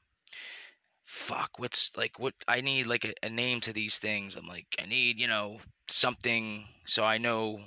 [1.06, 4.36] fuck what's like what I need like a, a name to these things.
[4.36, 7.64] I'm like I need, you know, something so I know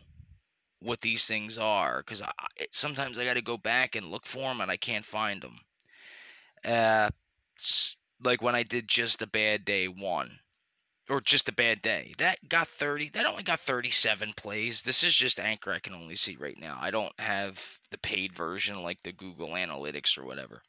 [0.85, 2.23] what these things are because
[2.71, 5.59] sometimes I got to go back and look for them and I can't find them.
[6.65, 7.11] Uh,
[8.23, 10.39] like when I did just a bad day one,
[11.11, 13.11] or just a bad day, that got thirty.
[13.11, 14.81] That only got thirty-seven plays.
[14.81, 15.73] This is just Anchor.
[15.73, 16.79] I can only see right now.
[16.81, 20.63] I don't have the paid version like the Google Analytics or whatever.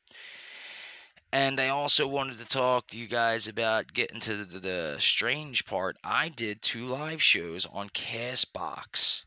[1.31, 5.65] And I also wanted to talk to you guys about getting to the, the strange
[5.65, 5.97] part.
[6.03, 9.23] I did two live shows on Castbox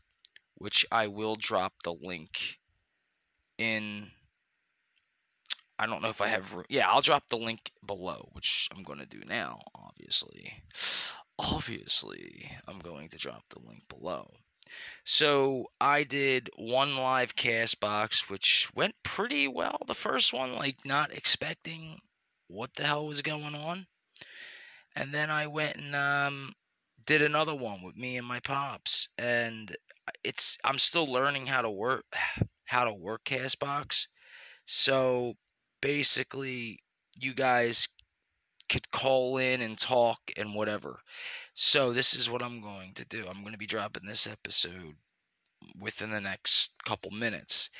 [0.59, 2.57] which I will drop the link
[3.57, 4.07] in.
[5.77, 6.65] I don't know if I have room.
[6.69, 10.53] Yeah, I'll drop the link below, which I'm going to do now, obviously.
[11.39, 14.29] Obviously, I'm going to drop the link below.
[15.05, 19.79] So, I did one live Castbox, which went pretty well.
[19.87, 21.97] The first one, like, not expecting
[22.49, 23.87] what the hell was going on.
[24.95, 26.53] And then I went and um,
[27.09, 29.09] did another one with me and my pops.
[29.17, 29.75] And
[30.23, 32.05] it's I'm still learning how to work
[32.65, 34.05] how to work Castbox.
[34.65, 35.33] So
[35.81, 36.77] basically,
[37.19, 37.87] you guys
[38.69, 40.99] could call in and talk and whatever.
[41.55, 43.25] So this is what I'm going to do.
[43.27, 44.93] I'm going to be dropping this episode
[45.81, 47.71] within the next couple minutes.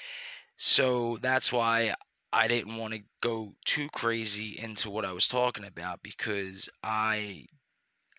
[0.57, 1.93] So that's why
[2.33, 7.45] I didn't want to go too crazy into what I was talking about because I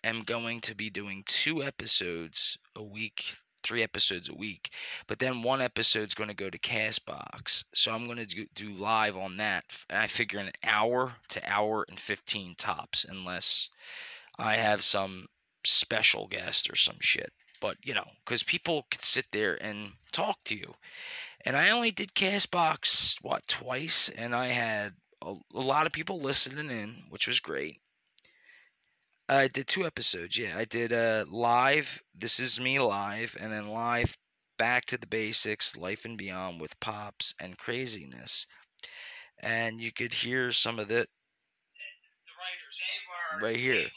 [0.03, 3.23] am going to be doing two episodes a week
[3.63, 4.71] three episodes a week.
[5.07, 7.63] But then one episode's going to go to Castbox.
[7.73, 9.65] So I'm going to do, do live on that.
[9.89, 13.69] And I figure an hour to hour and 15 tops, unless
[14.37, 15.27] I have some
[15.65, 17.31] special guest or some shit.
[17.59, 20.73] But, you know, because people could sit there and talk to you.
[21.45, 24.09] And I only did Castbox, what, twice?
[24.09, 27.79] And I had a, a lot of people listening in, which was great.
[29.31, 30.37] I did two episodes.
[30.37, 32.03] Yeah, I did uh, live.
[32.13, 34.17] This is me live, and then live
[34.57, 38.45] back to the basics, life and beyond with pops and craziness.
[39.39, 41.07] And you could hear some of it
[43.41, 43.87] right here.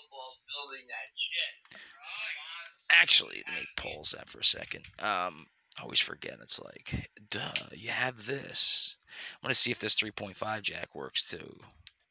[2.90, 4.84] Actually, let me pause that for a second.
[5.00, 6.38] Um, I always forget.
[6.42, 8.94] It's like, duh, you have this.
[9.42, 11.58] I want to see if this 3.5 jack works too,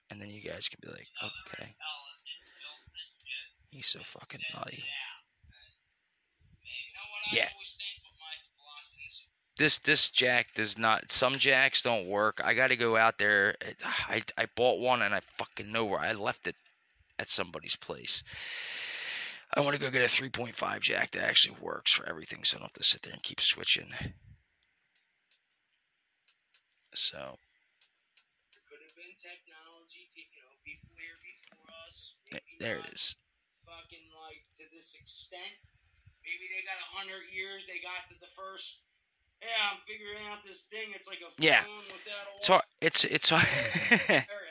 [0.10, 1.74] and then you guys can be like, okay.
[3.74, 4.84] He's so fucking nutty.
[7.32, 7.50] Yeah.
[9.58, 11.12] This this jack does not.
[11.12, 12.40] Some jacks don't work.
[12.44, 13.56] I got to go out there.
[13.84, 16.56] I I bought one and I fucking know where I left it
[17.18, 18.24] at somebody's place.
[19.56, 22.60] I want to go get a 3.5 jack that actually works for everything, so I
[22.60, 23.90] don't have to sit there and keep switching.
[26.94, 27.38] So.
[28.70, 31.18] Could have been technology, you know, people here
[31.50, 32.16] before us.
[32.60, 33.23] There it is fucking like to
[34.84, 35.56] this extent.
[36.28, 37.66] Maybe they got a hundred years.
[37.66, 38.84] They got to the first.
[39.40, 40.92] Yeah, I'm figuring out this thing.
[40.96, 41.64] It's like a yeah.
[42.40, 42.50] it's.
[42.82, 43.48] It's it's hard.
[43.48, 44.10] and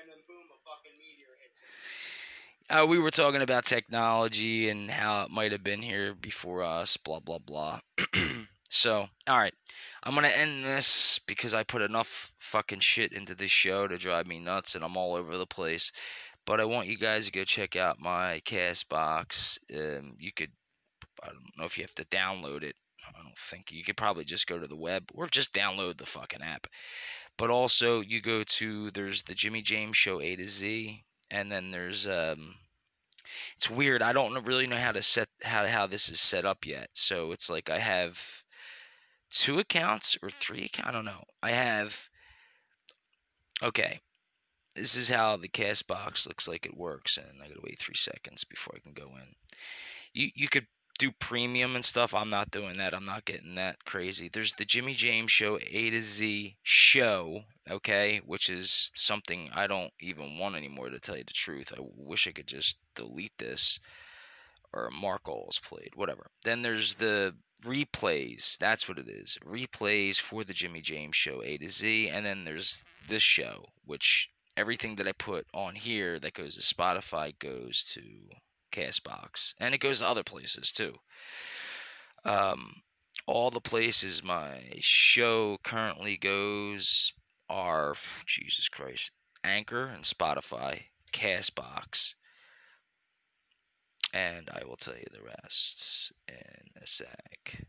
[0.08, 2.72] then boom, a fucking meteor hits it.
[2.72, 6.96] Uh, we were talking about technology and how it might have been here before us.
[6.96, 7.80] Blah blah blah.
[8.70, 9.54] so, all right,
[10.02, 14.26] I'm gonna end this because I put enough fucking shit into this show to drive
[14.26, 15.92] me nuts, and I'm all over the place.
[16.44, 19.58] But I want you guys to go check out my Castbox.
[19.72, 20.50] Um, you could,
[21.22, 22.74] I don't know if you have to download it.
[23.06, 26.06] I don't think you could probably just go to the web or just download the
[26.06, 26.66] fucking app.
[27.36, 31.70] But also, you go to there's the Jimmy James Show A to Z, and then
[31.70, 32.54] there's um,
[33.56, 34.02] it's weird.
[34.02, 36.90] I don't really know how to set how how this is set up yet.
[36.92, 38.20] So it's like I have
[39.30, 40.70] two accounts or three.
[40.82, 41.24] I don't know.
[41.42, 41.98] I have
[43.62, 44.00] okay.
[44.75, 48.44] This is how the Castbox looks like it works, and I gotta wait three seconds
[48.44, 49.35] before I can go in.
[50.14, 50.66] You you could
[50.98, 52.14] do premium and stuff.
[52.14, 52.94] I'm not doing that.
[52.94, 54.29] I'm not getting that crazy.
[54.29, 59.92] There's the Jimmy James Show A to Z show, okay, which is something I don't
[60.00, 61.73] even want anymore to tell you the truth.
[61.77, 63.79] I wish I could just delete this
[64.73, 66.31] or mark all played, whatever.
[66.44, 68.56] Then there's the replays.
[68.58, 69.37] That's what it is.
[69.44, 74.31] Replays for the Jimmy James Show A to Z, and then there's this show, which
[74.57, 78.03] everything that I put on here that goes to Spotify goes to
[78.73, 80.94] Castbox, and it goes to other places too.
[82.25, 82.75] Um,
[83.27, 87.13] all the places my show currently goes
[87.48, 87.94] are
[88.27, 89.11] Jesus Christ,
[89.44, 90.81] Anchor and Spotify,
[91.13, 92.15] Castbox,
[94.15, 97.65] and I will tell you the rest in a sec.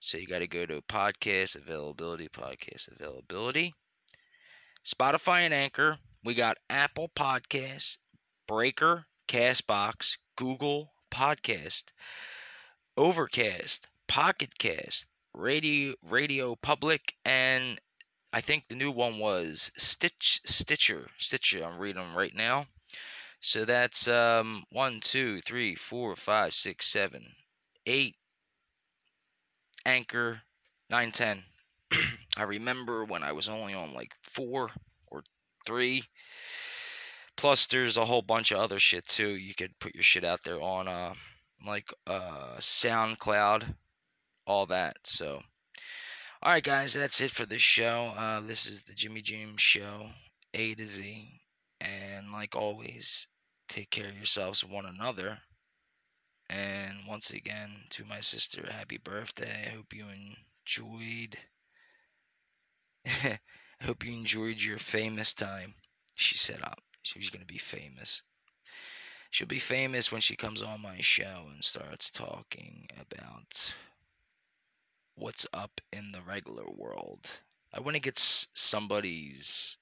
[0.00, 3.74] So you got to go to podcast availability, podcast availability,
[4.84, 5.98] Spotify and Anchor.
[6.24, 7.98] We got Apple Podcasts,
[8.46, 11.84] Breaker, Castbox, Google Podcast,
[12.96, 15.04] Overcast, Pocket Cast,
[15.34, 17.78] Radio Radio Public, and
[18.32, 21.10] I think the new one was Stitch Stitcher.
[21.18, 21.62] Stitcher.
[21.62, 22.68] I'm reading them right now.
[23.40, 27.34] So that's um one, two, three, four, five, six, seven,
[27.84, 28.16] eight.
[29.84, 30.40] Anchor,
[30.88, 31.44] nine, ten.
[32.38, 34.70] I remember when I was only on like four
[35.08, 35.22] or
[35.66, 36.04] three.
[37.36, 39.30] Plus, there's a whole bunch of other shit too.
[39.30, 41.14] You could put your shit out there on uh
[41.66, 43.74] like uh SoundCloud,
[44.46, 44.96] all that.
[45.04, 45.42] So,
[46.42, 48.12] all right, guys, that's it for this show.
[48.16, 50.10] Uh, this is the Jimmy James Show,
[50.52, 51.40] A to Z,
[51.80, 53.26] and like always,
[53.68, 55.38] take care of yourselves one another.
[56.50, 59.66] And once again, to my sister, happy birthday.
[59.66, 60.06] I hope you
[60.66, 61.38] enjoyed.
[63.06, 63.38] I
[63.82, 65.74] hope you enjoyed your famous time.
[66.14, 66.82] She said, up.
[67.02, 68.22] she was going to be famous.
[69.30, 73.74] She'll be famous when she comes on my show and starts talking about
[75.16, 77.28] what's up in the regular world.
[77.72, 79.76] I want to get somebody's.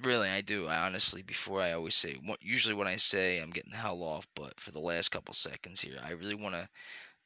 [0.00, 0.68] Really, I do.
[0.68, 4.28] I honestly, before I always say, usually when I say I'm getting the hell off,
[4.36, 6.68] but for the last couple seconds here, I really want to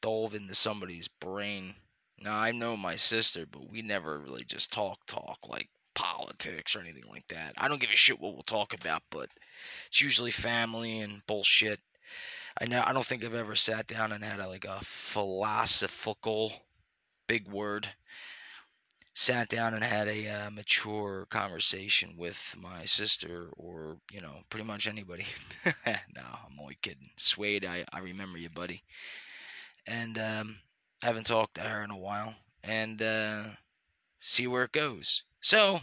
[0.00, 1.74] delve into somebody's brain.
[2.18, 6.80] Now, I know my sister, but we never really just talk, talk like politics or
[6.80, 7.54] anything like that.
[7.56, 9.28] I don't give a shit what we'll talk about, but
[9.88, 11.80] it's usually family and bullshit.
[12.60, 16.52] I know I don't think I've ever sat down and had a, like a philosophical
[17.26, 17.88] big word.
[19.16, 24.66] Sat down and had a uh, mature conversation with my sister or you know pretty
[24.66, 25.26] much anybody.
[25.86, 27.10] No i'm only kidding.
[27.16, 28.82] Suede, I, I remember you buddy.
[29.86, 30.58] And um
[31.02, 32.34] haven't talked to her in a while.
[32.62, 33.44] And uh
[34.18, 35.78] see where it goes so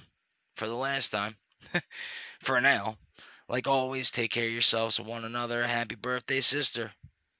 [0.55, 1.36] for the last time
[2.41, 2.97] for now
[3.47, 6.91] like always take care of yourselves and one another happy birthday sister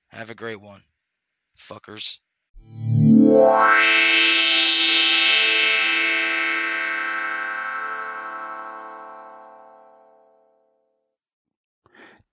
[0.09, 0.84] have a great one
[1.57, 2.19] fuckers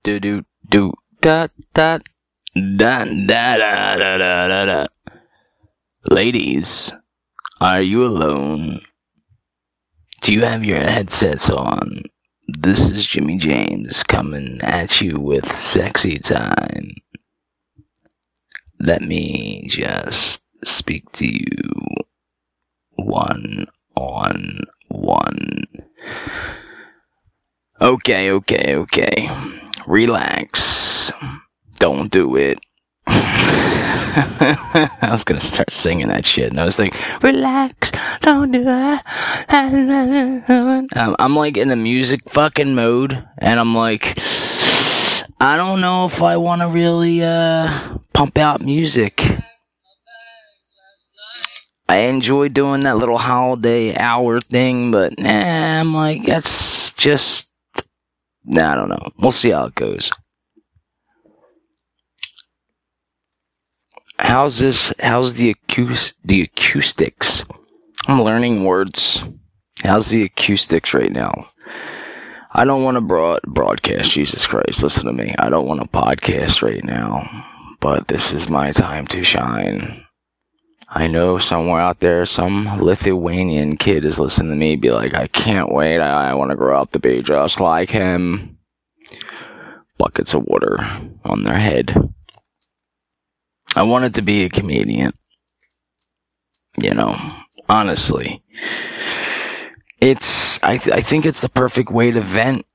[0.05, 1.99] Do do do da da
[2.55, 4.87] da da da da da da.
[6.09, 6.93] Ladies,
[7.61, 8.81] are you alone?
[10.21, 12.03] Do you have your headsets on?
[12.49, 16.95] This is Jimmy James coming at you with sexy time.
[18.81, 21.73] Let me just speak to you
[22.97, 25.65] one on one.
[27.81, 29.31] Okay, okay, okay.
[29.87, 31.13] Relax.
[31.79, 32.59] Don't do it.
[35.01, 37.91] I was gonna start singing that shit, and I was like, "Relax,
[38.21, 39.01] don't do it."
[40.97, 44.19] Um, I'm like in the music fucking mode, and I'm like,
[45.41, 49.25] I don't know if I want to really uh pump out music.
[51.89, 57.49] I enjoy doing that little holiday hour thing, but eh, I'm like, that's just
[58.51, 59.13] Nah, I don't know.
[59.19, 60.11] We'll see how it goes.
[64.19, 64.93] How's this?
[65.01, 67.45] How's the acous the acoustics?
[68.07, 69.23] I'm learning words.
[69.83, 71.49] How's the acoustics right now?
[72.51, 74.11] I don't want to broad broadcast.
[74.11, 75.35] Jesus Christ, listen to me.
[75.39, 77.29] I don't want to podcast right now,
[77.81, 80.05] but this is my time to shine.
[80.89, 85.27] I know somewhere out there, some Lithuanian kid is listening to me, be like, I
[85.27, 86.01] can't wait.
[86.01, 88.59] I, I want to grow up to be just like him.
[89.99, 90.79] Buckets of water
[91.25, 91.95] on their head.
[93.79, 95.13] I wanted to be a comedian.
[96.77, 97.15] You know,
[97.69, 98.43] honestly.
[100.01, 102.67] It's I th- I think it's the perfect way to vent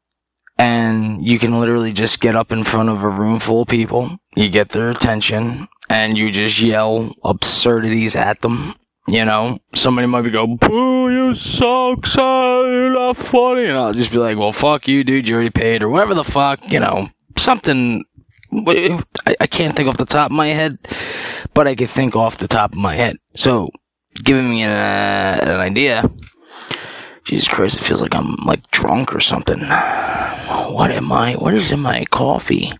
[0.58, 4.18] and you can literally just get up in front of a room full of people.
[4.38, 8.74] You get their attention and you just yell absurdities at them.
[9.10, 13.92] You know, somebody might be go, "Boo, you suck, son, you're not funny," and I'll
[13.92, 15.28] just be like, "Well, fuck you, dude.
[15.28, 18.06] You already paid, or whatever the fuck." You know, something.
[19.40, 20.78] I, can't think off the top of my head,
[21.54, 23.18] but I can think off the top of my head.
[23.36, 23.72] So,
[24.24, 26.10] giving me an, uh, an idea.
[27.26, 29.60] Jesus Christ, it feels like I'm like drunk or something.
[29.60, 31.36] What am I?
[31.36, 32.72] What is in my coffee?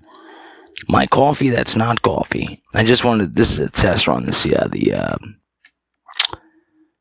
[0.90, 2.62] My coffee that's not coffee.
[2.74, 5.16] I just wanted, this is a test run to see how the, uh,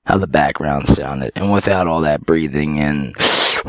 [0.07, 1.33] how the background sounded.
[1.35, 3.15] And without all that breathing and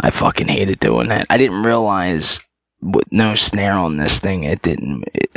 [0.00, 1.26] I fucking hated doing that.
[1.30, 2.40] I didn't realize
[2.84, 5.04] with no snare on this thing, it didn't.
[5.14, 5.30] It,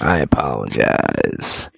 [0.00, 1.68] I apologize.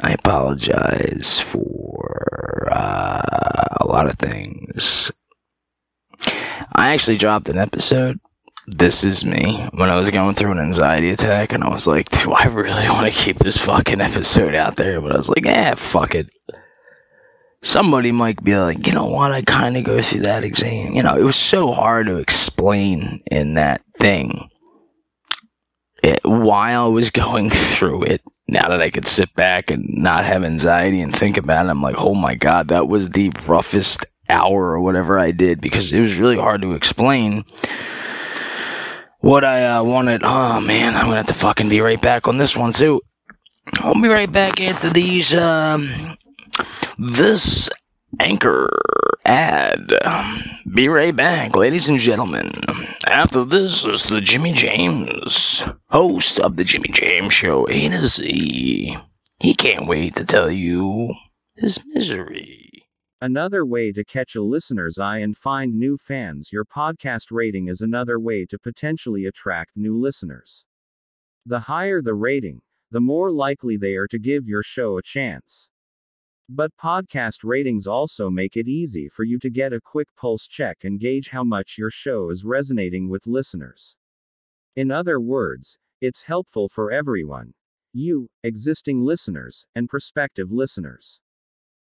[0.00, 5.10] I apologize for uh, a lot of things.
[6.72, 8.20] I actually dropped an episode.
[8.68, 12.10] This is me when I was going through an anxiety attack, and I was like,
[12.10, 15.46] "Do I really want to keep this fucking episode out there?" But I was like,
[15.46, 16.28] "Eh, fuck it."
[17.62, 19.32] Somebody might be like, "You know what?
[19.32, 23.20] I kind of go through that exam." You know, it was so hard to explain
[23.30, 24.48] in that thing
[26.02, 30.24] it, while I was going through it now that I could sit back and not
[30.24, 34.06] have anxiety and think about it, I'm like, oh my god, that was the roughest
[34.28, 37.44] hour or whatever I did because it was really hard to explain
[39.20, 40.22] what I uh, wanted.
[40.24, 43.00] Oh man, I'm gonna have to fucking be right back on this one too.
[43.80, 45.34] I'll be right back after these.
[45.34, 46.16] Um,
[46.98, 47.68] this
[48.20, 48.68] anchor
[49.24, 49.92] ad.
[50.74, 52.52] Be right back, ladies and gentlemen.
[53.06, 58.96] After this is the Jimmy James, host of the Jimmy James Show A to Z.
[59.40, 61.14] He can't wait to tell you
[61.54, 62.68] his misery.
[63.20, 66.52] Another way to catch a listener's eye and find new fans.
[66.52, 70.64] Your podcast rating is another way to potentially attract new listeners.
[71.44, 75.68] The higher the rating, the more likely they are to give your show a chance.
[76.50, 80.82] But podcast ratings also make it easy for you to get a quick pulse check
[80.82, 83.94] and gauge how much your show is resonating with listeners.
[84.74, 87.52] In other words, it's helpful for everyone
[87.92, 91.20] you, existing listeners, and prospective listeners.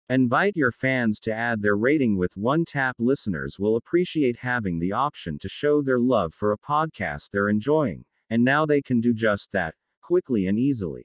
[0.08, 2.96] Invite your fans to add their rating with one tap.
[2.98, 8.04] Listeners will appreciate having the option to show their love for a podcast they're enjoying,
[8.28, 11.04] and now they can do just that, quickly and easily.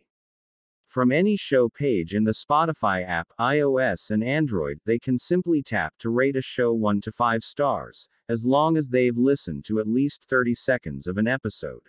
[0.94, 5.96] From any show page in the Spotify app, iOS and Android, they can simply tap
[5.98, 9.88] to rate a show 1 to 5 stars, as long as they've listened to at
[9.88, 11.82] least 30 seconds of an episode.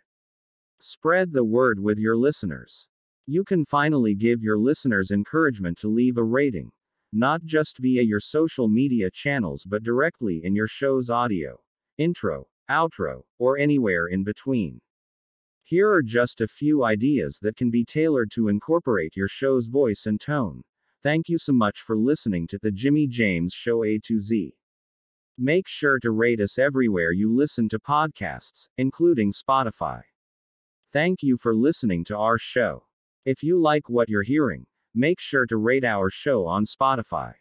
[0.80, 2.88] Spread the word with your listeners.
[3.26, 6.72] You can finally give your listeners encouragement to leave a rating,
[7.12, 11.60] not just via your social media channels but directly in your show's audio,
[11.98, 14.80] intro, outro, or anywhere in between.
[15.74, 20.06] Here are just a few ideas that can be tailored to incorporate your show's voice
[20.06, 20.62] and tone.
[21.02, 24.54] Thank you so much for listening to the Jimmy James Show A to Z.
[25.36, 30.02] Make sure to rate us everywhere you listen to podcasts, including Spotify.
[30.92, 32.84] Thank you for listening to our show.
[33.24, 37.32] If you like what you're hearing, make sure to rate our show on Spotify.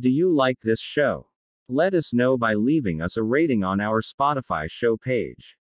[0.00, 1.28] Do you like this show?
[1.68, 5.58] Let us know by leaving us a rating on our Spotify show page.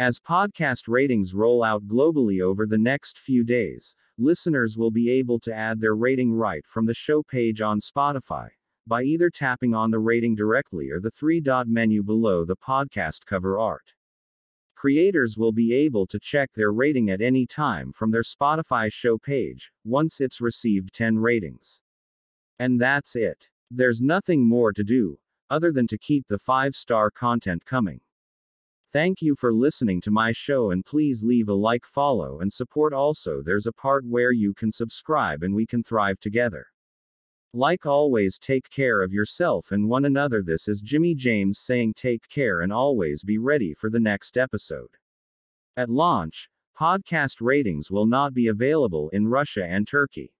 [0.00, 5.40] As podcast ratings roll out globally over the next few days, listeners will be able
[5.40, 8.48] to add their rating right from the show page on Spotify
[8.86, 13.26] by either tapping on the rating directly or the three dot menu below the podcast
[13.26, 13.92] cover art.
[14.76, 19.18] Creators will be able to check their rating at any time from their Spotify show
[19.18, 21.80] page once it's received 10 ratings.
[22.60, 23.50] And that's it.
[23.68, 25.18] There's nothing more to do
[25.50, 28.00] other than to keep the 5 star content coming.
[28.90, 32.94] Thank you for listening to my show and please leave a like, follow, and support.
[32.94, 36.66] Also, there's a part where you can subscribe and we can thrive together.
[37.52, 40.42] Like always, take care of yourself and one another.
[40.42, 44.96] This is Jimmy James saying take care and always be ready for the next episode.
[45.76, 50.32] At launch, podcast ratings will not be available in Russia and Turkey.